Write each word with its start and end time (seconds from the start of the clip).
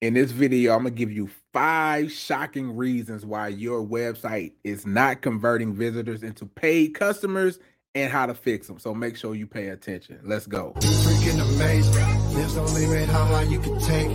In 0.00 0.14
this 0.14 0.30
video, 0.30 0.74
I'm 0.74 0.84
gonna 0.84 0.90
give 0.90 1.10
you 1.10 1.28
five 1.52 2.12
shocking 2.12 2.76
reasons 2.76 3.26
why 3.26 3.48
your 3.48 3.84
website 3.84 4.52
is 4.62 4.86
not 4.86 5.22
converting 5.22 5.74
visitors 5.74 6.22
into 6.22 6.46
paid 6.46 6.94
customers 6.94 7.58
and 7.96 8.12
how 8.12 8.26
to 8.26 8.34
fix 8.34 8.68
them. 8.68 8.78
So 8.78 8.94
make 8.94 9.16
sure 9.16 9.34
you 9.34 9.48
pay 9.48 9.70
attention. 9.70 10.20
Let's 10.22 10.46
go. 10.46 10.74
Freaking 10.78 11.42
amazing. 11.56 12.32
There's 12.32 12.54
no 12.54 12.62
limit 12.66 13.08
how 13.08 13.24
high 13.24 13.42
you 13.42 13.58
can 13.58 13.80
take. 13.80 14.12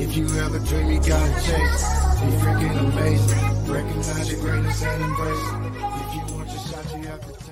If 0.00 0.16
you 0.16 0.28
dream, 0.28 0.92
you 0.92 1.00
gotta 1.00 1.34
chase. 1.42 1.82
You 2.22 2.30
freaking 2.38 2.92
amazing. 2.92 3.72
Recognize 3.72 4.30
your 4.30 4.40
greatness 4.40 4.82
and 4.84 5.02
embrace 5.02 5.38
If 5.38 6.14
you 6.14 6.36
want 6.36 6.48
your 6.48 6.58
shot, 6.60 6.96
you 6.96 7.08
have 7.08 7.20
to 7.26 7.44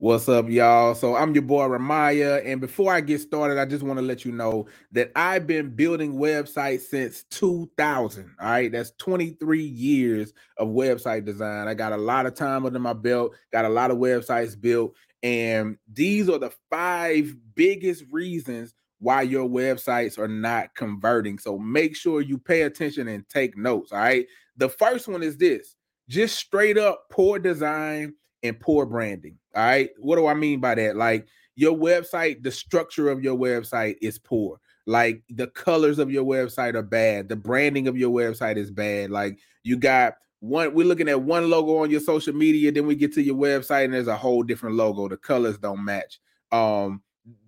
What's 0.00 0.28
up, 0.28 0.48
y'all? 0.48 0.94
So 0.94 1.16
I'm 1.16 1.34
your 1.34 1.42
boy 1.42 1.64
Ramaya, 1.64 2.40
and 2.46 2.60
before 2.60 2.94
I 2.94 3.00
get 3.00 3.20
started, 3.20 3.58
I 3.58 3.64
just 3.64 3.82
want 3.82 3.98
to 3.98 4.04
let 4.04 4.24
you 4.24 4.30
know 4.30 4.68
that 4.92 5.10
I've 5.16 5.44
been 5.44 5.70
building 5.74 6.14
websites 6.14 6.82
since 6.82 7.24
2000. 7.32 8.30
All 8.40 8.48
right, 8.48 8.70
that's 8.70 8.92
23 8.98 9.60
years 9.60 10.32
of 10.56 10.68
website 10.68 11.24
design. 11.24 11.66
I 11.66 11.74
got 11.74 11.92
a 11.92 11.96
lot 11.96 12.26
of 12.26 12.34
time 12.34 12.64
under 12.64 12.78
my 12.78 12.92
belt, 12.92 13.34
got 13.52 13.64
a 13.64 13.68
lot 13.68 13.90
of 13.90 13.98
websites 13.98 14.58
built, 14.60 14.94
and 15.24 15.76
these 15.92 16.28
are 16.28 16.38
the 16.38 16.52
five 16.70 17.34
biggest 17.56 18.04
reasons 18.12 18.74
why 19.00 19.22
your 19.22 19.48
websites 19.48 20.16
are 20.16 20.28
not 20.28 20.76
converting. 20.76 21.40
So 21.40 21.58
make 21.58 21.96
sure 21.96 22.20
you 22.20 22.38
pay 22.38 22.62
attention 22.62 23.08
and 23.08 23.28
take 23.28 23.56
notes. 23.56 23.90
All 23.90 23.98
right, 23.98 24.26
the 24.56 24.68
first 24.68 25.08
one 25.08 25.24
is 25.24 25.36
this: 25.36 25.74
just 26.08 26.38
straight 26.38 26.78
up 26.78 27.06
poor 27.10 27.40
design 27.40 28.14
and 28.42 28.58
poor 28.58 28.86
branding. 28.86 29.36
All 29.54 29.64
right. 29.64 29.90
What 29.98 30.16
do 30.16 30.26
I 30.26 30.34
mean 30.34 30.60
by 30.60 30.74
that? 30.76 30.96
Like 30.96 31.26
your 31.56 31.76
website, 31.76 32.42
the 32.42 32.52
structure 32.52 33.10
of 33.10 33.22
your 33.22 33.36
website 33.36 33.96
is 34.00 34.18
poor. 34.18 34.60
Like 34.86 35.22
the 35.28 35.48
colors 35.48 35.98
of 35.98 36.10
your 36.10 36.24
website 36.24 36.74
are 36.74 36.82
bad. 36.82 37.28
The 37.28 37.36
branding 37.36 37.88
of 37.88 37.96
your 37.96 38.10
website 38.10 38.56
is 38.56 38.70
bad. 38.70 39.10
Like 39.10 39.38
you 39.62 39.76
got 39.76 40.14
one, 40.40 40.72
we're 40.72 40.86
looking 40.86 41.08
at 41.08 41.20
one 41.20 41.50
logo 41.50 41.78
on 41.78 41.90
your 41.90 42.00
social 42.00 42.32
media, 42.32 42.72
then 42.72 42.86
we 42.86 42.94
get 42.94 43.12
to 43.14 43.22
your 43.22 43.34
website 43.34 43.84
and 43.84 43.94
there's 43.94 44.06
a 44.06 44.16
whole 44.16 44.42
different 44.42 44.76
logo. 44.76 45.08
The 45.08 45.16
colors 45.16 45.58
don't 45.58 45.84
match. 45.84 46.20
Um, 46.52 47.02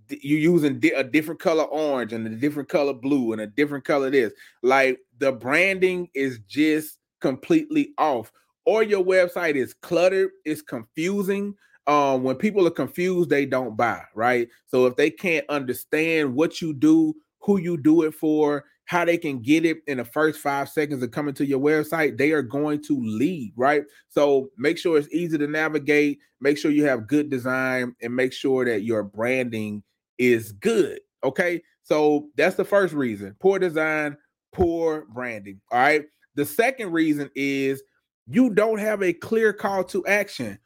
you're 0.09 0.41
using 0.41 0.83
a 0.97 1.05
different 1.05 1.41
color 1.41 1.65
orange 1.65 2.13
and 2.13 2.27
a 2.27 2.31
different 2.31 2.69
color 2.69 2.93
blue 2.93 3.33
and 3.33 3.41
a 3.41 3.47
different 3.47 3.85
color 3.85 4.11
this. 4.11 4.33
Like 4.63 4.99
the 5.19 5.33
branding 5.33 6.09
is 6.15 6.41
just 6.49 6.99
completely 7.21 7.93
off 7.97 8.33
or 8.65 8.83
your 8.83 9.05
website 9.05 9.55
is 9.55 9.75
cluttered, 9.75 10.31
it's 10.45 10.63
confusing. 10.63 11.55
Um, 11.87 12.23
when 12.23 12.37
people 12.37 12.67
are 12.67 12.71
confused, 12.71 13.31
they 13.31 13.47
don't 13.47 13.77
buy, 13.77 14.03
right? 14.15 14.49
So 14.67 14.87
if 14.87 14.97
they 14.97 15.11
can't 15.11 15.49
understand 15.49 16.35
what 16.35 16.61
you 16.61 16.73
do, 16.73 17.15
who 17.41 17.59
you 17.59 17.77
do 17.77 18.03
it 18.03 18.15
for, 18.15 18.65
how 18.85 19.05
they 19.05 19.17
can 19.17 19.41
get 19.41 19.65
it 19.65 19.79
in 19.87 19.99
the 19.99 20.05
first 20.05 20.41
five 20.41 20.69
seconds 20.69 21.03
of 21.03 21.11
coming 21.13 21.35
to 21.35 21.47
your 21.47 21.61
website, 21.61 22.19
they 22.19 22.33
are 22.33 22.43
going 22.43 22.83
to 22.83 23.01
leave, 23.01 23.53
right? 23.57 23.85
So 24.09 24.51
make 24.59 24.79
sure 24.79 24.99
it's 24.99 25.13
easy 25.13 25.39
to 25.39 25.47
navigate, 25.47 26.19
make 26.41 26.59
sure 26.59 26.71
you 26.71 26.85
have 26.85 27.07
good 27.07 27.31
design, 27.31 27.95
and 28.03 28.15
make 28.15 28.33
sure 28.33 28.65
that 28.65 28.83
your 28.83 29.05
branding 29.05 29.83
is 30.19 30.53
good. 30.53 31.01
Okay. 31.25 31.63
So 31.83 32.29
that's 32.37 32.57
the 32.57 32.65
first 32.65 32.93
reason 32.93 33.37
poor 33.41 33.59
design, 33.59 34.17
poor 34.53 35.07
branding. 35.13 35.61
All 35.71 35.79
right. 35.79 36.05
The 36.35 36.45
second 36.45 36.93
reason 36.93 37.31
is 37.35 37.83
you 38.31 38.51
don't 38.51 38.79
have 38.79 39.03
a 39.03 39.13
clear 39.13 39.53
call 39.53 39.85
to 39.85 40.07
action. 40.07 40.59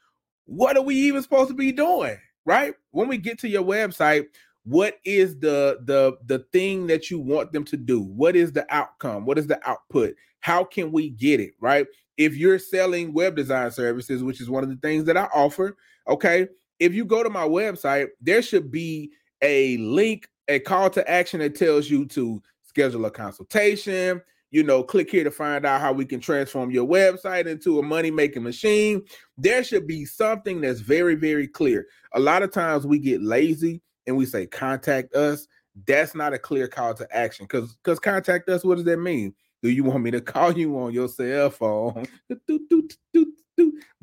What 0.44 0.76
are 0.76 0.82
we 0.82 0.94
even 0.96 1.22
supposed 1.22 1.48
to 1.48 1.54
be 1.54 1.72
doing? 1.72 2.18
Right? 2.44 2.74
When 2.90 3.08
we 3.08 3.16
get 3.16 3.38
to 3.40 3.48
your 3.48 3.64
website, 3.64 4.26
what 4.64 4.98
is 5.04 5.38
the 5.38 5.78
the 5.84 6.16
the 6.26 6.40
thing 6.52 6.86
that 6.88 7.10
you 7.10 7.18
want 7.18 7.52
them 7.52 7.64
to 7.64 7.76
do? 7.76 8.02
What 8.02 8.36
is 8.36 8.52
the 8.52 8.66
outcome? 8.74 9.24
What 9.24 9.38
is 9.38 9.46
the 9.46 9.60
output? 9.68 10.14
How 10.40 10.64
can 10.64 10.92
we 10.92 11.10
get 11.10 11.40
it? 11.40 11.52
Right? 11.60 11.86
If 12.18 12.36
you're 12.36 12.58
selling 12.58 13.14
web 13.14 13.34
design 13.34 13.70
services, 13.70 14.22
which 14.22 14.40
is 14.40 14.50
one 14.50 14.62
of 14.62 14.68
the 14.68 14.76
things 14.76 15.04
that 15.04 15.16
I 15.16 15.24
offer, 15.34 15.76
okay? 16.08 16.48
If 16.78 16.92
you 16.92 17.04
go 17.04 17.22
to 17.22 17.30
my 17.30 17.46
website, 17.46 18.08
there 18.20 18.42
should 18.42 18.70
be 18.70 19.10
a 19.42 19.78
link, 19.78 20.28
a 20.48 20.58
call 20.58 20.90
to 20.90 21.10
action 21.10 21.40
that 21.40 21.54
tells 21.54 21.88
you 21.88 22.06
to 22.08 22.42
schedule 22.62 23.06
a 23.06 23.10
consultation, 23.10 24.20
you 24.54 24.62
know, 24.62 24.84
click 24.84 25.10
here 25.10 25.24
to 25.24 25.32
find 25.32 25.66
out 25.66 25.80
how 25.80 25.92
we 25.92 26.04
can 26.04 26.20
transform 26.20 26.70
your 26.70 26.86
website 26.86 27.46
into 27.46 27.80
a 27.80 27.82
money 27.82 28.12
making 28.12 28.44
machine. 28.44 29.02
There 29.36 29.64
should 29.64 29.84
be 29.88 30.04
something 30.04 30.60
that's 30.60 30.78
very, 30.78 31.16
very 31.16 31.48
clear. 31.48 31.88
A 32.12 32.20
lot 32.20 32.44
of 32.44 32.52
times 32.52 32.86
we 32.86 33.00
get 33.00 33.20
lazy 33.20 33.82
and 34.06 34.16
we 34.16 34.26
say, 34.26 34.46
contact 34.46 35.12
us. 35.16 35.48
That's 35.88 36.14
not 36.14 36.34
a 36.34 36.38
clear 36.38 36.68
call 36.68 36.94
to 36.94 37.08
action 37.16 37.46
because 37.46 37.74
because 37.82 37.98
contact 37.98 38.48
us, 38.48 38.64
what 38.64 38.76
does 38.76 38.84
that 38.84 38.98
mean? 38.98 39.34
Do 39.60 39.70
you 39.70 39.82
want 39.82 40.04
me 40.04 40.12
to 40.12 40.20
call 40.20 40.52
you 40.52 40.78
on 40.78 40.92
your 40.92 41.08
cell 41.08 41.50
phone? 41.50 42.06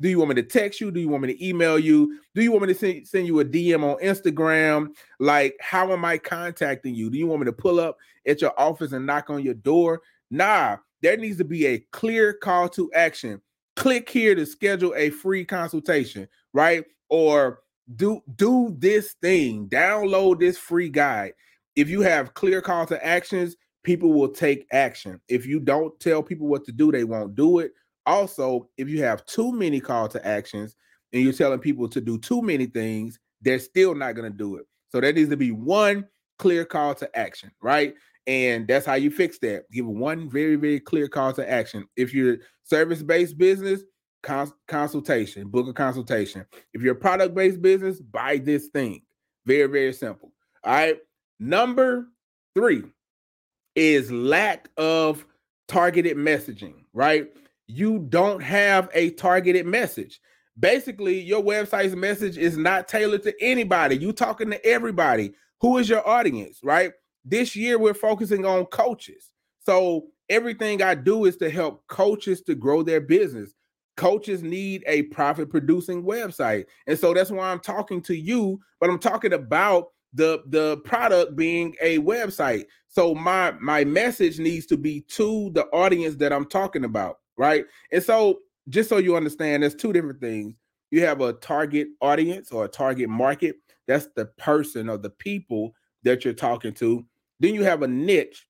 Do 0.02 0.08
you 0.08 0.18
want 0.18 0.30
me 0.30 0.34
to 0.34 0.42
text 0.42 0.82
you? 0.82 0.90
Do 0.90 1.00
you 1.00 1.08
want 1.08 1.22
me 1.22 1.34
to 1.34 1.46
email 1.46 1.78
you? 1.78 2.20
Do 2.34 2.42
you 2.42 2.52
want 2.52 2.66
me 2.66 2.74
to 2.74 2.78
send, 2.78 3.08
send 3.08 3.26
you 3.26 3.40
a 3.40 3.44
DM 3.44 3.82
on 3.82 4.02
Instagram? 4.02 4.88
Like, 5.18 5.56
how 5.60 5.92
am 5.92 6.04
I 6.04 6.18
contacting 6.18 6.94
you? 6.94 7.08
Do 7.08 7.16
you 7.16 7.26
want 7.26 7.40
me 7.40 7.46
to 7.46 7.52
pull 7.52 7.80
up 7.80 7.96
at 8.26 8.42
your 8.42 8.58
office 8.60 8.92
and 8.92 9.06
knock 9.06 9.30
on 9.30 9.42
your 9.42 9.54
door? 9.54 10.02
Nah, 10.32 10.78
there 11.02 11.18
needs 11.18 11.36
to 11.38 11.44
be 11.44 11.66
a 11.66 11.78
clear 11.92 12.32
call 12.32 12.66
to 12.70 12.90
action. 12.94 13.40
Click 13.76 14.08
here 14.08 14.34
to 14.34 14.46
schedule 14.46 14.94
a 14.96 15.10
free 15.10 15.44
consultation, 15.44 16.26
right? 16.54 16.84
Or 17.10 17.60
do 17.96 18.22
do 18.36 18.74
this 18.78 19.14
thing, 19.20 19.68
download 19.68 20.40
this 20.40 20.56
free 20.56 20.88
guide. 20.88 21.34
If 21.76 21.90
you 21.90 22.00
have 22.00 22.32
clear 22.32 22.62
call 22.62 22.86
to 22.86 23.06
actions, 23.06 23.56
people 23.82 24.14
will 24.14 24.28
take 24.28 24.66
action. 24.72 25.20
If 25.28 25.44
you 25.44 25.60
don't 25.60 25.98
tell 26.00 26.22
people 26.22 26.46
what 26.46 26.64
to 26.64 26.72
do, 26.72 26.90
they 26.90 27.04
won't 27.04 27.34
do 27.34 27.58
it. 27.58 27.72
Also, 28.06 28.70
if 28.78 28.88
you 28.88 29.02
have 29.02 29.26
too 29.26 29.52
many 29.52 29.80
call 29.80 30.08
to 30.08 30.26
actions 30.26 30.76
and 31.12 31.22
you're 31.22 31.34
telling 31.34 31.58
people 31.58 31.88
to 31.90 32.00
do 32.00 32.16
too 32.16 32.40
many 32.40 32.64
things, 32.64 33.18
they're 33.42 33.58
still 33.58 33.94
not 33.94 34.14
going 34.14 34.30
to 34.32 34.36
do 34.36 34.56
it. 34.56 34.64
So 34.88 35.00
there 35.00 35.12
needs 35.12 35.30
to 35.30 35.36
be 35.36 35.50
one 35.50 36.06
clear 36.38 36.64
call 36.64 36.94
to 36.94 37.18
action, 37.18 37.50
right? 37.60 37.94
And 38.26 38.68
that's 38.68 38.86
how 38.86 38.94
you 38.94 39.10
fix 39.10 39.38
that. 39.40 39.70
Give 39.72 39.86
one 39.86 40.30
very, 40.30 40.56
very 40.56 40.80
clear 40.80 41.08
call 41.08 41.32
to 41.34 41.50
action. 41.50 41.86
If 41.96 42.14
you're 42.14 42.38
service 42.62 43.02
based 43.02 43.36
business, 43.36 43.82
cons- 44.22 44.54
consultation, 44.68 45.48
book 45.48 45.68
a 45.68 45.72
consultation. 45.72 46.46
If 46.72 46.82
you're 46.82 46.94
product 46.94 47.34
based 47.34 47.60
business, 47.60 48.00
buy 48.00 48.38
this 48.38 48.68
thing. 48.68 49.02
Very, 49.46 49.66
very 49.66 49.92
simple. 49.92 50.32
All 50.64 50.72
right. 50.72 50.98
Number 51.40 52.06
three 52.54 52.84
is 53.74 54.12
lack 54.12 54.68
of 54.76 55.26
targeted 55.66 56.16
messaging, 56.16 56.84
right? 56.92 57.32
You 57.66 58.00
don't 58.08 58.42
have 58.42 58.88
a 58.94 59.10
targeted 59.10 59.66
message. 59.66 60.20
Basically, 60.58 61.18
your 61.20 61.42
website's 61.42 61.96
message 61.96 62.36
is 62.36 62.56
not 62.56 62.86
tailored 62.86 63.22
to 63.24 63.34
anybody. 63.40 63.96
You 63.96 64.12
talking 64.12 64.50
to 64.50 64.64
everybody. 64.64 65.32
Who 65.60 65.78
is 65.78 65.88
your 65.88 66.06
audience, 66.06 66.60
right? 66.62 66.92
This 67.24 67.54
year 67.54 67.78
we're 67.78 67.94
focusing 67.94 68.44
on 68.44 68.66
coaches. 68.66 69.32
So 69.64 70.08
everything 70.28 70.82
I 70.82 70.94
do 70.94 71.24
is 71.24 71.36
to 71.38 71.50
help 71.50 71.86
coaches 71.88 72.42
to 72.42 72.54
grow 72.54 72.82
their 72.82 73.00
business. 73.00 73.54
Coaches 73.96 74.42
need 74.42 74.82
a 74.86 75.02
profit 75.04 75.50
producing 75.50 76.02
website. 76.02 76.64
And 76.86 76.98
so 76.98 77.12
that's 77.12 77.30
why 77.30 77.50
I'm 77.50 77.60
talking 77.60 78.00
to 78.02 78.14
you, 78.14 78.58
but 78.80 78.90
I'm 78.90 78.98
talking 78.98 79.34
about 79.34 79.88
the 80.14 80.42
the 80.48 80.78
product 80.78 81.36
being 81.36 81.74
a 81.80 81.98
website. 81.98 82.64
So 82.88 83.14
my 83.14 83.52
my 83.60 83.84
message 83.84 84.38
needs 84.38 84.66
to 84.66 84.76
be 84.76 85.02
to 85.08 85.50
the 85.54 85.66
audience 85.66 86.16
that 86.16 86.32
I'm 86.32 86.46
talking 86.46 86.84
about, 86.84 87.18
right? 87.36 87.64
And 87.92 88.02
so 88.02 88.40
just 88.68 88.88
so 88.88 88.98
you 88.98 89.16
understand, 89.16 89.62
there's 89.62 89.74
two 89.74 89.92
different 89.92 90.20
things. 90.20 90.54
You 90.90 91.04
have 91.04 91.20
a 91.20 91.32
target 91.34 91.88
audience 92.00 92.52
or 92.52 92.64
a 92.64 92.68
target 92.68 93.08
market. 93.08 93.56
That's 93.88 94.08
the 94.14 94.26
person 94.38 94.88
or 94.88 94.98
the 94.98 95.10
people 95.10 95.72
that 96.02 96.24
you're 96.24 96.34
talking 96.34 96.72
to. 96.74 97.04
Then 97.42 97.54
you 97.54 97.64
have 97.64 97.82
a 97.82 97.88
niche. 97.88 98.46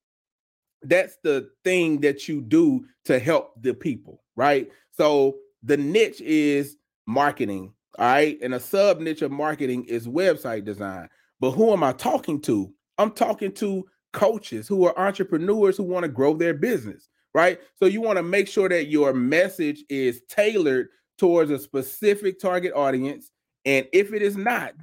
That's 0.82 1.16
the 1.24 1.48
thing 1.64 2.00
that 2.02 2.28
you 2.28 2.42
do 2.42 2.84
to 3.06 3.18
help 3.18 3.54
the 3.62 3.72
people, 3.72 4.22
right? 4.36 4.70
So 4.90 5.36
the 5.62 5.78
niche 5.78 6.20
is 6.20 6.76
marketing, 7.06 7.72
all 7.98 8.04
right? 8.04 8.38
And 8.42 8.54
a 8.54 8.60
sub 8.60 9.00
niche 9.00 9.22
of 9.22 9.32
marketing 9.32 9.86
is 9.86 10.06
website 10.06 10.66
design. 10.66 11.08
But 11.40 11.52
who 11.52 11.72
am 11.72 11.82
I 11.82 11.92
talking 11.92 12.38
to? 12.42 12.70
I'm 12.98 13.12
talking 13.12 13.52
to 13.52 13.86
coaches 14.12 14.68
who 14.68 14.84
are 14.84 14.98
entrepreneurs 14.98 15.78
who 15.78 15.84
want 15.84 16.04
to 16.04 16.08
grow 16.08 16.34
their 16.34 16.52
business, 16.52 17.08
right? 17.34 17.58
So 17.76 17.86
you 17.86 18.02
want 18.02 18.18
to 18.18 18.22
make 18.22 18.46
sure 18.46 18.68
that 18.68 18.88
your 18.88 19.14
message 19.14 19.84
is 19.88 20.20
tailored 20.28 20.88
towards 21.16 21.50
a 21.50 21.58
specific 21.58 22.38
target 22.38 22.74
audience. 22.74 23.30
And 23.64 23.86
if 23.94 24.12
it 24.12 24.20
is 24.20 24.36
not, 24.36 24.74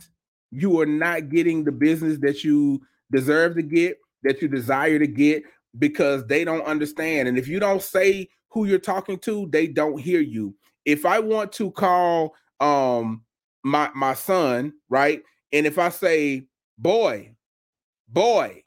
you 0.49 0.81
are 0.81 0.87
not 0.87 1.29
getting 1.29 1.63
the 1.63 1.71
business 1.71 2.17
that 2.21 2.43
you 2.43 2.81
deserve 3.11 3.55
to 3.55 3.63
get, 3.63 3.97
that 4.23 4.41
you 4.41 4.47
desire 4.47 4.99
to 4.99 5.07
get, 5.07 5.43
because 5.79 6.25
they 6.27 6.43
don't 6.43 6.63
understand. 6.65 7.27
And 7.27 7.37
if 7.37 7.47
you 7.47 7.59
don't 7.59 7.81
say 7.81 8.29
who 8.49 8.65
you're 8.65 8.79
talking 8.79 9.19
to, 9.19 9.47
they 9.51 9.67
don't 9.67 9.99
hear 9.99 10.21
you. 10.21 10.55
If 10.85 11.05
I 11.05 11.19
want 11.19 11.51
to 11.53 11.71
call 11.71 12.35
um 12.59 13.23
my 13.63 13.89
my 13.95 14.13
son, 14.15 14.73
right? 14.89 15.23
And 15.53 15.65
if 15.67 15.77
I 15.79 15.89
say 15.89 16.47
boy, 16.77 17.35
boy, 18.09 18.63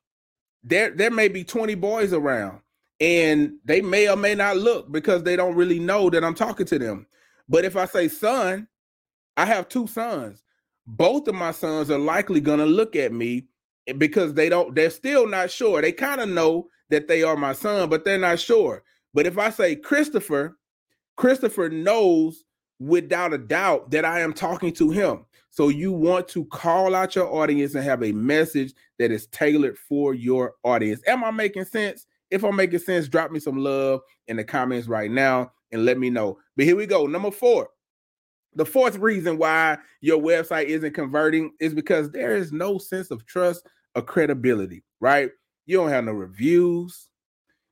there 0.64 0.90
there 0.90 1.10
may 1.10 1.28
be 1.28 1.44
20 1.44 1.74
boys 1.76 2.12
around. 2.12 2.60
and 3.00 3.54
they 3.64 3.80
may 3.82 4.08
or 4.08 4.16
may 4.16 4.34
not 4.34 4.56
look 4.58 4.92
because 4.92 5.24
they 5.24 5.36
don't 5.36 5.56
really 5.56 5.80
know 5.80 6.10
that 6.10 6.24
I'm 6.24 6.34
talking 6.34 6.66
to 6.66 6.78
them. 6.78 7.06
But 7.48 7.64
if 7.64 7.76
I 7.76 7.86
say 7.86 8.08
son, 8.08 8.68
I 9.36 9.46
have 9.46 9.68
two 9.68 9.86
sons. 9.86 10.44
Both 10.86 11.28
of 11.28 11.34
my 11.34 11.52
sons 11.52 11.90
are 11.90 11.98
likely 11.98 12.40
going 12.40 12.60
to 12.60 12.66
look 12.66 12.96
at 12.96 13.12
me 13.12 13.46
because 13.98 14.34
they 14.34 14.48
don't 14.48 14.74
they're 14.74 14.90
still 14.90 15.26
not 15.26 15.50
sure. 15.50 15.82
They 15.82 15.92
kind 15.92 16.20
of 16.20 16.28
know 16.28 16.68
that 16.90 17.08
they 17.08 17.22
are 17.22 17.36
my 17.36 17.52
son, 17.52 17.88
but 17.88 18.04
they're 18.04 18.18
not 18.18 18.38
sure. 18.38 18.82
But 19.14 19.26
if 19.26 19.38
I 19.38 19.50
say 19.50 19.76
Christopher, 19.76 20.56
Christopher 21.16 21.68
knows 21.68 22.44
without 22.78 23.32
a 23.32 23.38
doubt 23.38 23.90
that 23.90 24.04
I 24.04 24.20
am 24.20 24.32
talking 24.32 24.72
to 24.74 24.90
him. 24.90 25.24
So 25.50 25.68
you 25.68 25.92
want 25.92 26.28
to 26.28 26.46
call 26.46 26.94
out 26.94 27.14
your 27.14 27.32
audience 27.32 27.74
and 27.74 27.84
have 27.84 28.02
a 28.02 28.12
message 28.12 28.72
that 28.98 29.10
is 29.10 29.26
tailored 29.28 29.76
for 29.76 30.14
your 30.14 30.54
audience. 30.64 31.02
Am 31.06 31.22
I 31.22 31.30
making 31.30 31.66
sense? 31.66 32.06
If 32.30 32.42
I'm 32.42 32.56
making 32.56 32.78
sense, 32.78 33.08
drop 33.08 33.30
me 33.30 33.38
some 33.38 33.58
love 33.58 34.00
in 34.28 34.38
the 34.38 34.44
comments 34.44 34.88
right 34.88 35.10
now 35.10 35.52
and 35.70 35.84
let 35.84 35.98
me 35.98 36.08
know. 36.08 36.38
But 36.56 36.64
here 36.64 36.76
we 36.76 36.86
go. 36.86 37.06
Number 37.06 37.30
four. 37.30 37.68
The 38.54 38.66
fourth 38.66 38.98
reason 38.98 39.38
why 39.38 39.78
your 40.00 40.20
website 40.20 40.66
isn't 40.66 40.94
converting 40.94 41.52
is 41.60 41.74
because 41.74 42.10
there 42.10 42.36
is 42.36 42.52
no 42.52 42.78
sense 42.78 43.10
of 43.10 43.24
trust 43.24 43.66
or 43.94 44.02
credibility, 44.02 44.84
right? 45.00 45.30
You 45.66 45.78
don't 45.78 45.88
have 45.88 46.04
no 46.04 46.12
reviews, 46.12 47.08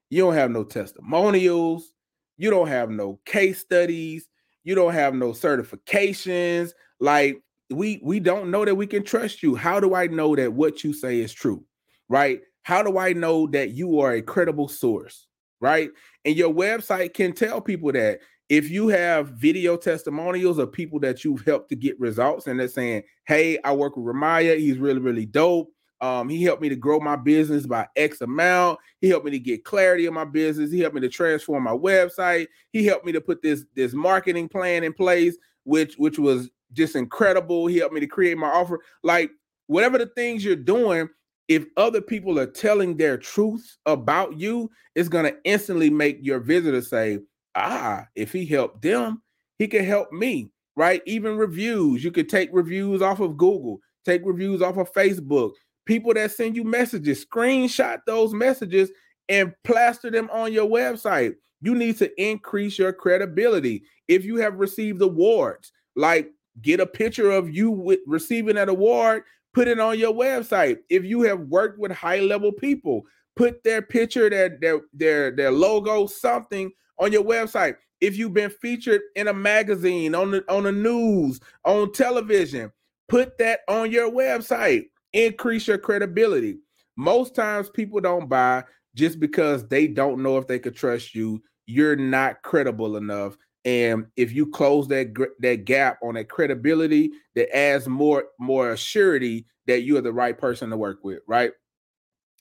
you 0.08 0.22
don't 0.22 0.34
have 0.34 0.50
no 0.50 0.64
testimonials, 0.64 1.92
you 2.36 2.50
don't 2.50 2.68
have 2.68 2.90
no 2.90 3.20
case 3.26 3.58
studies, 3.58 4.28
you 4.64 4.74
don't 4.74 4.94
have 4.94 5.14
no 5.14 5.32
certifications. 5.32 6.70
Like 6.98 7.42
we 7.70 8.00
we 8.02 8.20
don't 8.20 8.50
know 8.50 8.64
that 8.64 8.74
we 8.74 8.86
can 8.86 9.04
trust 9.04 9.42
you. 9.42 9.54
How 9.54 9.80
do 9.80 9.94
I 9.94 10.06
know 10.06 10.34
that 10.36 10.52
what 10.52 10.82
you 10.82 10.92
say 10.92 11.20
is 11.20 11.32
true? 11.32 11.64
Right? 12.08 12.40
How 12.62 12.82
do 12.82 12.98
I 12.98 13.12
know 13.12 13.46
that 13.48 13.70
you 13.70 14.00
are 14.00 14.12
a 14.12 14.22
credible 14.22 14.68
source? 14.68 15.26
Right? 15.60 15.90
And 16.24 16.36
your 16.36 16.52
website 16.52 17.14
can 17.14 17.32
tell 17.32 17.60
people 17.60 17.92
that 17.92 18.20
if 18.50 18.68
you 18.68 18.88
have 18.88 19.28
video 19.28 19.76
testimonials 19.76 20.58
of 20.58 20.72
people 20.72 20.98
that 20.98 21.24
you've 21.24 21.44
helped 21.46 21.68
to 21.68 21.76
get 21.76 21.98
results 22.00 22.48
and 22.48 22.58
they're 22.58 22.68
saying, 22.68 23.04
Hey, 23.24 23.58
I 23.62 23.72
work 23.72 23.96
with 23.96 24.04
Ramaya, 24.04 24.58
he's 24.58 24.76
really, 24.76 25.00
really 25.00 25.24
dope. 25.24 25.72
Um, 26.00 26.28
he 26.28 26.42
helped 26.42 26.60
me 26.60 26.68
to 26.68 26.76
grow 26.76 26.98
my 26.98 27.14
business 27.14 27.66
by 27.66 27.86
X 27.94 28.22
amount. 28.22 28.80
He 29.00 29.08
helped 29.08 29.24
me 29.24 29.30
to 29.32 29.38
get 29.38 29.64
clarity 29.64 30.06
in 30.06 30.14
my 30.14 30.24
business. 30.24 30.72
He 30.72 30.80
helped 30.80 30.94
me 30.94 31.00
to 31.02 31.08
transform 31.08 31.62
my 31.62 31.72
website. 31.72 32.48
He 32.72 32.84
helped 32.84 33.06
me 33.06 33.12
to 33.12 33.20
put 33.20 33.40
this 33.40 33.64
this 33.76 33.92
marketing 33.92 34.48
plan 34.48 34.82
in 34.82 34.94
place, 34.94 35.36
which 35.64 35.94
which 35.96 36.18
was 36.18 36.50
just 36.72 36.96
incredible. 36.96 37.66
He 37.66 37.76
helped 37.76 37.94
me 37.94 38.00
to 38.00 38.06
create 38.06 38.36
my 38.38 38.48
offer. 38.48 38.80
Like 39.04 39.30
whatever 39.66 39.98
the 39.98 40.06
things 40.06 40.44
you're 40.44 40.56
doing, 40.56 41.08
if 41.48 41.66
other 41.76 42.00
people 42.00 42.38
are 42.38 42.46
telling 42.46 42.96
their 42.96 43.18
truths 43.18 43.78
about 43.86 44.38
you, 44.38 44.70
it's 44.94 45.08
gonna 45.08 45.34
instantly 45.44 45.90
make 45.90 46.18
your 46.22 46.40
visitor 46.40 46.80
say, 46.80 47.18
"Ah, 47.54 48.06
if 48.14 48.32
he 48.32 48.46
helped 48.46 48.82
them, 48.82 49.22
he 49.58 49.68
can 49.68 49.84
help 49.84 50.12
me." 50.12 50.50
Right? 50.76 51.02
Even 51.06 51.36
reviews, 51.36 52.02
you 52.02 52.10
could 52.10 52.28
take 52.28 52.48
reviews 52.52 53.02
off 53.02 53.20
of 53.20 53.36
Google, 53.36 53.80
take 54.04 54.22
reviews 54.24 54.62
off 54.62 54.78
of 54.78 54.92
Facebook 54.92 55.52
people 55.90 56.14
that 56.14 56.30
send 56.30 56.54
you 56.54 56.62
messages, 56.62 57.24
screenshot 57.24 57.98
those 58.06 58.32
messages 58.32 58.92
and 59.28 59.52
plaster 59.64 60.08
them 60.08 60.30
on 60.30 60.52
your 60.52 60.68
website. 60.68 61.34
You 61.62 61.74
need 61.74 61.98
to 61.98 62.22
increase 62.22 62.78
your 62.78 62.92
credibility. 62.92 63.82
If 64.06 64.24
you 64.24 64.36
have 64.36 64.54
received 64.60 65.02
awards, 65.02 65.72
like 65.96 66.30
get 66.62 66.78
a 66.78 66.86
picture 66.86 67.32
of 67.32 67.50
you 67.50 67.72
with 67.72 67.98
receiving 68.06 68.56
an 68.56 68.68
award, 68.68 69.24
put 69.54 69.68
it 69.68 69.80
on 69.80 69.98
your 69.98 70.14
website. 70.14 70.78
If 70.88 71.04
you 71.04 71.22
have 71.22 71.40
worked 71.40 71.78
with 71.78 71.92
high 71.92 72.20
level 72.20 72.52
people, 72.52 73.02
put 73.36 73.62
their 73.64 73.82
picture, 73.82 74.30
their 74.30 74.58
their 74.60 74.80
their 74.92 75.30
their 75.30 75.50
logo, 75.50 76.06
something 76.06 76.70
on 76.98 77.12
your 77.12 77.24
website. 77.24 77.76
If 78.00 78.16
you've 78.16 78.34
been 78.34 78.50
featured 78.50 79.02
in 79.14 79.28
a 79.28 79.34
magazine, 79.34 80.14
on 80.14 80.30
the 80.30 80.44
on 80.52 80.64
the 80.64 80.72
news, 80.72 81.40
on 81.64 81.92
television, 81.92 82.72
put 83.08 83.36
that 83.38 83.60
on 83.68 83.90
your 83.90 84.10
website 84.10 84.86
increase 85.12 85.66
your 85.66 85.78
credibility. 85.78 86.58
Most 86.96 87.34
times 87.34 87.70
people 87.70 88.00
don't 88.00 88.28
buy 88.28 88.64
just 88.94 89.20
because 89.20 89.66
they 89.68 89.86
don't 89.86 90.22
know 90.22 90.38
if 90.38 90.46
they 90.46 90.58
could 90.58 90.76
trust 90.76 91.14
you. 91.14 91.42
You're 91.66 91.96
not 91.96 92.42
credible 92.42 92.96
enough. 92.96 93.36
And 93.64 94.06
if 94.16 94.32
you 94.32 94.46
close 94.46 94.88
that 94.88 95.14
that 95.40 95.64
gap 95.64 95.98
on 96.02 96.14
that 96.14 96.28
credibility, 96.28 97.10
that 97.34 97.54
adds 97.54 97.86
more 97.86 98.24
more 98.38 98.76
surety 98.76 99.46
that 99.66 99.82
you 99.82 99.96
are 99.96 100.02
the 100.02 100.12
right 100.12 100.36
person 100.36 100.70
to 100.70 100.76
work 100.76 101.00
with, 101.04 101.20
right? 101.26 101.52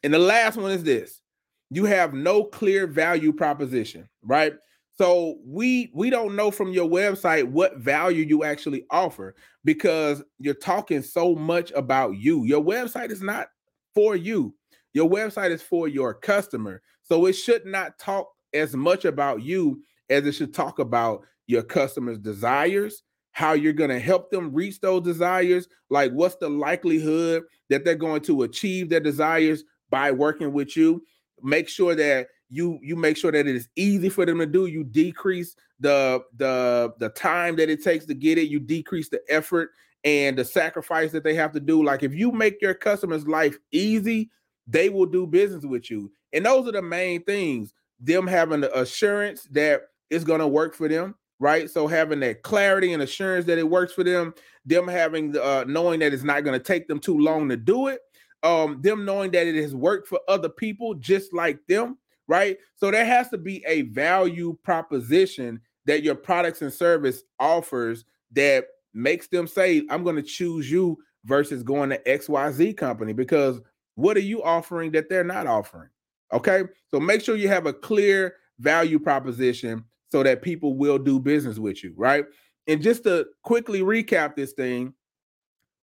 And 0.04 0.14
the 0.14 0.20
last 0.20 0.58
one 0.58 0.72
is 0.72 0.84
this: 0.84 1.22
you 1.70 1.86
have 1.86 2.14
no 2.14 2.44
clear 2.46 2.88
value 2.88 3.34
proposition, 3.34 4.08
right? 4.24 4.54
So 5.00 5.38
we 5.46 5.92
we 5.94 6.10
don't 6.10 6.36
know 6.36 6.52
from 6.52 6.72
your 6.72 6.90
website 6.90 7.46
what 7.46 7.78
value 7.78 8.26
you 8.26 8.44
actually 8.44 8.86
offer 8.90 9.36
because 9.64 10.24
you're 10.40 10.54
talking 10.54 11.02
so 11.02 11.36
much 11.36 11.72
about 11.72 12.18
you. 12.18 12.44
Your 12.44 12.64
website 12.64 13.12
is 13.12 13.22
not 13.22 13.48
for 13.94 14.16
you. 14.16 14.54
Your 14.94 15.10
website 15.10 15.52
is 15.52 15.62
for 15.62 15.88
your 15.88 16.14
customer. 16.14 16.82
So 17.04 17.26
it 17.28 17.34
should 17.34 17.66
not 17.66 17.98
talk 17.98 18.28
as 18.54 18.76
much 18.76 19.06
about 19.06 19.42
you 19.42 19.82
as 20.10 20.26
it 20.26 20.34
should 20.34 20.54
talk 20.54 20.80
about 20.80 21.24
your 21.48 21.64
customers' 21.64 22.20
desires, 22.20 23.04
how 23.32 23.54
you're 23.54 23.74
going 23.74 23.90
to 23.90 24.00
help 24.00 24.32
them 24.32 24.54
reach 24.54 24.80
those 24.80 25.04
desires, 25.04 25.68
like 25.90 26.12
what's 26.12 26.36
the 26.36 26.50
likelihood 26.50 27.44
that 27.70 27.86
they're 27.86 27.96
going 27.96 28.22
to 28.22 28.44
achieve 28.44 28.90
their 28.90 29.00
desires 29.00 29.64
by 29.90 30.12
working 30.12 30.54
with 30.54 30.76
you. 30.76 31.04
Make 31.42 31.70
sure 31.70 31.96
that 31.96 32.28
you 32.50 32.80
you 32.82 32.96
make 32.96 33.16
sure 33.16 33.32
that 33.32 33.48
it 33.48 33.56
is 33.56 33.70
easy 33.76 34.10
for 34.10 34.26
them 34.26 34.40
to 34.40 34.46
do. 34.46 34.66
You 34.66 34.84
decrease 34.84 35.56
the 35.80 36.22
the 36.36 36.94
the 37.00 37.10
time 37.10 37.56
that 37.58 37.70
it 37.70 37.84
takes 37.84 38.06
to 38.08 38.14
get 38.14 38.38
it. 38.38 38.50
You 38.50 38.60
decrease 38.60 39.10
the 39.10 39.22
effort 39.30 39.70
and 40.04 40.38
the 40.38 40.44
sacrifice 40.46 41.12
that 41.12 41.24
they 41.24 41.36
have 41.36 41.52
to 41.54 41.60
do. 41.60 41.84
Like 41.84 42.04
if 42.04 42.14
you 42.14 42.32
make 42.32 42.62
your 42.62 42.74
customers 42.74 43.28
life 43.28 43.58
easy 43.72 44.30
they 44.70 44.90
will 44.90 45.08
do 45.08 45.26
business 45.26 45.66
with 45.66 45.90
you. 45.90 46.12
And 46.32 46.46
those 46.46 46.68
are 46.68 46.72
the 46.72 46.82
main 46.82 47.24
things. 47.24 47.74
Them 48.00 48.28
having 48.28 48.62
the 48.62 48.80
assurance 48.80 49.48
that 49.52 49.82
it's 50.10 50.24
going 50.24 50.40
to 50.40 50.48
work 50.48 50.76
for 50.76 50.88
them 50.88 51.16
right 51.40 51.70
so 51.70 51.88
having 51.88 52.20
that 52.20 52.44
clarity 52.44 52.94
and 52.94 53.04
assurance 53.04 53.46
that 53.46 53.58
it 53.58 53.70
works 53.70 53.94
for 53.94 54.04
them 54.04 54.34
them 54.66 54.88
having 54.88 55.32
the 55.32 55.44
uh, 55.44 55.64
knowing 55.68 56.00
that 56.00 56.14
it's 56.14 56.24
not 56.24 56.44
going 56.44 56.58
to 56.58 56.64
take 56.64 56.88
them 56.88 57.00
too 57.00 57.18
long 57.18 57.48
to 57.50 57.58
do 57.58 57.88
it 57.88 58.02
um 58.44 58.82
them 58.82 59.06
knowing 59.06 59.32
that 59.32 59.48
it 59.48 59.56
has 59.56 59.76
worked 59.76 60.08
for 60.08 60.20
other 60.28 60.50
people 60.50 60.94
just 60.96 61.34
like 61.34 61.60
them 61.68 61.98
right? 62.30 62.60
So 62.76 62.92
there 62.92 63.06
has 63.06 63.28
to 63.30 63.38
be 63.38 63.66
a 63.68 63.82
value 63.82 64.56
proposition 64.64 65.60
that 65.86 66.04
your 66.04 66.16
products 66.16 66.62
and 66.62 66.72
service 66.72 67.24
offers 67.40 68.06
that 68.34 68.66
makes 68.94 69.28
them 69.28 69.48
say, 69.48 69.82
I'm 69.90 70.04
going 70.04 70.16
to 70.16 70.22
choose 70.22 70.70
you 70.70 71.00
versus 71.26 71.64
going 71.64 71.90
to 71.90 71.98
XYZ 72.04 72.78
company 72.78 73.14
because 73.14 73.60
what 73.96 74.16
are 74.16 74.22
you 74.22 74.44
offering 74.44 74.92
that 74.92 75.10
they're 75.10 75.24
not 75.24 75.48
offering? 75.48 75.90
Okay. 76.32 76.64
So 76.92 77.00
make 77.00 77.22
sure 77.22 77.36
you 77.36 77.48
have 77.48 77.66
a 77.66 77.74
clear 77.74 78.36
value 78.60 79.00
proposition 79.00 79.84
so 80.12 80.24
that 80.24 80.42
people 80.42 80.76
will 80.76 80.98
do 80.98 81.20
business 81.20 81.58
with 81.60 81.84
you, 81.84 81.94
right? 81.96 82.26
And 82.68 82.82
just 82.82 83.04
to 83.04 83.28
quickly 83.44 83.82
recap 83.82 84.36
this 84.36 84.54
thing, 84.54 84.94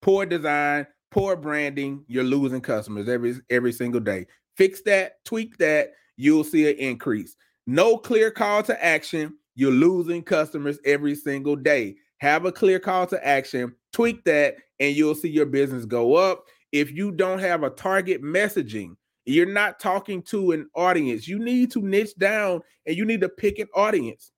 poor 0.03 0.27
design, 0.27 0.87
poor 1.11 1.37
branding, 1.37 2.05
you're 2.07 2.25
losing 2.25 2.61
customers 2.61 3.09
every 3.09 3.35
every 3.51 3.73
single 3.73 4.01
day. 4.01 4.27
Fix 4.57 4.83
that, 4.83 5.25
tweak 5.25 5.57
that, 5.59 5.93
you'll 6.17 6.45
see 6.45 6.69
an 6.71 6.77
increase. 6.77 7.37
No 7.67 7.97
clear 7.99 8.31
call 8.31 8.63
to 8.65 8.85
action, 8.85 9.35
you're 9.55 9.73
losing 9.73 10.23
customers 10.23 10.79
every 10.85 11.15
single 11.15 11.57
day. 11.57 11.97
Have 12.19 12.45
a 12.45 12.53
clear 12.53 12.79
call 12.79 13.07
to 13.09 13.27
action, 13.27 13.75
tweak 13.93 14.25
that, 14.25 14.57
and 14.81 14.95
you'll 14.95 15.15
see 15.15 15.29
your 15.29 15.47
business 15.47 15.85
go 15.85 16.15
up. 16.15 16.45
If 16.73 16.93
you 16.93 17.13
don't 17.13 17.39
have 17.39 17.63
a 17.63 17.71
target 17.71 18.23
messaging, 18.23 18.97
you're 19.35 19.47
not 19.47 19.81
talking 19.81 20.23
to 20.23 20.53
an 20.53 20.69
audience. 20.75 21.27
You 21.27 21.39
need 21.39 21.71
to 21.73 21.83
niche 21.83 22.17
down 22.17 22.61
and 22.87 22.97
you 22.97 23.05
need 23.05 23.21
to 23.23 23.29
pick 23.29 23.59
an 23.59 23.69
audience 23.75 24.31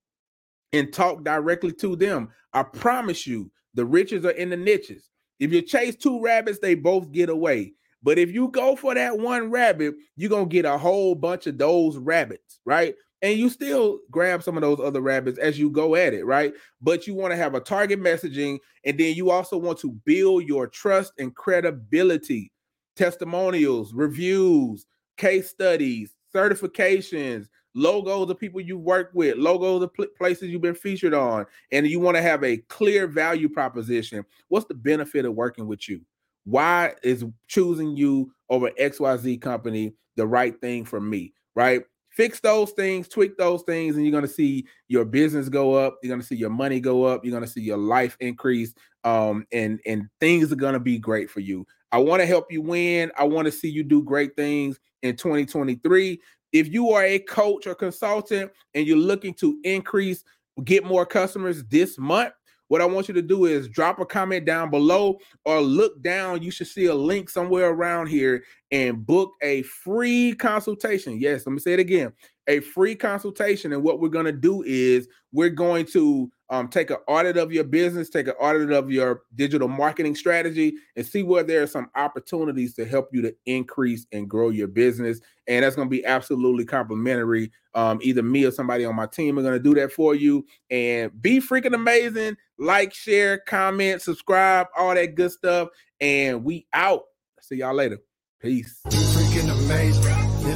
and 0.73 0.93
talk 0.93 1.25
directly 1.25 1.73
to 1.73 1.97
them. 1.97 2.31
I 2.53 2.63
promise 2.63 3.27
you, 3.27 3.51
the 3.75 3.85
riches 3.85 4.25
are 4.25 4.31
in 4.31 4.51
the 4.51 4.57
niches. 4.57 5.11
If 5.39 5.53
you 5.53 5.63
chase 5.63 5.95
two 5.95 6.21
rabbits, 6.23 6.59
they 6.59 6.75
both 6.75 7.13
get 7.13 7.29
away. 7.29 7.75
But 8.03 8.19
if 8.19 8.33
you 8.33 8.49
go 8.49 8.77
for 8.77 8.95
that 8.95 9.19
one 9.19 9.51
rabbit, 9.51 9.95
you're 10.17 10.31
gonna 10.31 10.47
get 10.47 10.65
a 10.65 10.79
whole 10.79 11.15
bunch 11.15 11.47
of 11.47 11.59
those 11.59 11.97
rabbits, 11.97 12.61
right? 12.65 12.95
And 13.21 13.39
you 13.39 13.51
still 13.51 13.99
grab 14.11 14.43
some 14.43 14.57
of 14.57 14.61
those 14.63 14.79
other 14.81 15.01
rabbits 15.01 15.39
as 15.39 15.59
you 15.59 15.71
go 15.71 15.97
at 15.97 16.15
it, 16.15 16.25
right? 16.25 16.55
But 16.81 17.07
you 17.07 17.15
want 17.15 17.33
to 17.33 17.37
have 17.37 17.55
a 17.55 17.61
target 17.61 18.01
messaging, 18.01 18.59
and 18.85 18.99
then 18.99 19.17
you 19.17 19.31
also 19.31 19.59
want 19.59 19.79
to 19.81 19.91
build 20.05 20.45
your 20.45 20.69
trust 20.69 21.13
and 21.19 21.35
credibility, 21.35 22.53
testimonials, 22.99 23.95
reviews, 23.95 24.85
case 25.17 25.49
studies, 25.49 26.17
certifications, 26.35 27.49
logos 27.75 28.29
of 28.29 28.39
people 28.39 28.61
you 28.61 28.77
work 28.77 29.11
with, 29.15 29.37
logos 29.37 29.83
of 29.83 29.91
places 30.17 30.51
you've 30.51 30.61
been 30.61 30.75
featured 30.75 31.15
on, 31.15 31.47
and 31.71 31.87
you 31.87 32.01
want 32.01 32.17
to 32.17 32.23
have 32.23 32.43
a 32.43 32.57
clear 32.69 33.07
value 33.07 33.49
proposition. 33.49 34.25
What's 34.49 34.67
the 34.67 34.75
benefit 34.75 35.25
of 35.25 35.35
working 35.35 35.67
with 35.67 35.89
you? 35.89 36.01
Why 36.45 36.95
is 37.03 37.25
choosing 37.47 37.97
you 37.97 38.33
over 38.51 38.71
XYZ 38.73 39.41
company 39.41 39.95
the 40.17 40.27
right 40.27 40.61
thing 40.61 40.85
for 40.85 41.01
me? 41.01 41.33
Right? 41.55 41.85
Fix 42.19 42.41
those 42.41 42.73
things, 42.73 43.07
tweak 43.07 43.39
those 43.39 43.63
things, 43.63 43.95
and 43.95 44.05
you're 44.05 44.13
gonna 44.13 44.27
see 44.27 44.67
your 44.89 45.05
business 45.05 45.49
go 45.49 45.75
up. 45.75 45.99
You're 46.03 46.11
gonna 46.11 46.25
see 46.25 46.35
your 46.35 46.51
money 46.51 46.81
go 46.81 47.05
up. 47.05 47.25
You're 47.25 47.33
gonna 47.33 47.47
see 47.47 47.61
your 47.63 47.79
life 47.79 48.17
increase. 48.19 48.75
Um, 49.05 49.47
and 49.53 49.81
and 49.87 50.09
things 50.21 50.53
are 50.53 50.57
gonna 50.57 50.81
be 50.81 50.99
great 50.99 51.31
for 51.31 51.39
you. 51.41 51.65
I 51.93 51.99
want 51.99 52.21
to 52.21 52.27
help 52.27 52.53
you 52.53 52.61
win. 52.61 53.13
I 53.17 53.25
want 53.25 53.47
to 53.47 53.53
see 53.53 53.69
you 53.69 53.85
do 53.85 54.03
great 54.03 54.35
things 54.37 54.79
in 55.03 55.17
2023. 55.17 56.21
If 56.53 56.69
you 56.69 56.91
are 56.91 57.05
a 57.05 57.21
coach 57.21 57.67
or 57.67 57.75
consultant 57.75 58.51
and 58.75 58.87
you're 58.87 58.99
looking 58.99 59.33
to 59.35 59.59
increase, 59.63 60.25
get 60.65 60.85
more 60.85 61.07
customers 61.07 61.65
this 61.65 61.99
month, 61.99 62.33
what 62.69 62.81
I 62.81 62.85
want 62.85 63.09
you 63.09 63.15
to 63.15 63.23
do 63.23 63.47
is 63.47 63.69
drop 63.69 63.99
a 63.99 64.07
comment 64.07 64.45
down 64.45 64.71
below 64.71 65.19
or 65.45 65.61
look 65.61 66.01
down. 66.03 66.43
You 66.43 66.51
should 66.51 66.67
see 66.69 66.87
a 66.87 66.95
link 66.95 67.29
somewhere 67.29 67.71
around 67.71 68.07
here 68.07 68.45
and 68.71 69.05
book 69.05 69.33
a 69.43 69.63
free 69.63 70.35
consultation. 70.35 71.19
Yes, 71.21 71.47
let 71.47 71.53
me 71.53 71.59
say 71.59 71.73
it 71.73 71.81
again 71.81 72.13
a 72.49 72.61
free 72.61 72.97
consultation. 72.97 73.73
And 73.73 73.83
what 73.85 74.01
we're 74.01 74.09
going 74.09 74.25
to 74.25 74.33
do 74.33 74.63
is 74.67 75.07
we're 75.33 75.51
going 75.51 75.85
to 75.87 76.31
um, 76.51 76.69
take 76.69 76.91
an 76.91 76.97
audit 77.07 77.37
of 77.37 77.53
your 77.53 77.65
business, 77.65 78.09
take 78.09 78.27
an 78.27 78.35
audit 78.41 78.73
of 78.73 78.91
your 78.91 79.21
digital 79.35 79.69
marketing 79.69 80.17
strategy, 80.17 80.73
and 80.97 81.07
see 81.07 81.23
where 81.23 81.43
there 81.43 81.63
are 81.63 81.67
some 81.67 81.91
opportunities 81.95 82.75
to 82.75 82.87
help 82.87 83.11
you 83.13 83.21
to 83.21 83.35
increase 83.45 84.07
and 84.13 84.31
grow 84.31 84.49
your 84.49 84.67
business. 84.67 85.21
And 85.47 85.63
that's 85.63 85.77
going 85.77 85.89
to 85.89 85.91
be 85.91 86.05
absolutely 86.07 86.65
complimentary. 86.65 87.53
Um, 87.75 87.99
either 88.03 88.23
me 88.23 88.45
or 88.47 88.51
somebody 88.51 88.87
on 88.87 88.97
my 88.97 89.07
team 89.07 89.39
are 89.39 89.43
going 89.43 89.53
to 89.53 89.61
do 89.63 89.75
that 89.75 89.93
for 89.93 90.15
you. 90.15 90.47
And 90.71 91.13
be 91.21 91.41
freaking 91.41 91.75
amazing. 91.75 92.39
Like, 92.59 92.95
share, 92.95 93.39
comment, 93.39 94.01
subscribe, 94.01 94.69
all 94.77 94.95
that 94.95 95.15
good 95.15 95.31
stuff. 95.31 95.69
And 96.01 96.45
we 96.45 96.67
out. 96.73 97.03
See 97.43 97.57
y'all 97.57 97.75
later. 97.75 97.99
Peace. 98.41 98.83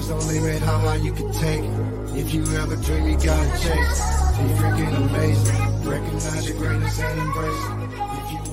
There's 0.02 0.26
no 0.26 0.32
limit 0.32 0.62
how 0.62 0.78
high 0.78 0.96
you 0.96 1.12
can 1.12 1.32
take. 1.32 1.62
If 2.18 2.34
you 2.34 2.42
ever 2.56 2.74
dream, 2.74 3.06
you 3.06 3.16
gotta 3.22 3.50
chase. 3.62 4.00
You're 4.36 4.56
freaking 4.58 4.96
amazing. 4.96 5.88
Recognize 5.88 6.48
your 6.48 6.58
greatness 6.58 6.98
and 6.98 7.20
embrace 7.20 7.64
it. 7.64 7.78
If 8.18 8.32
you 8.32 8.51